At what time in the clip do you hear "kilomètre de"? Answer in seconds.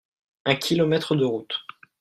0.55-1.23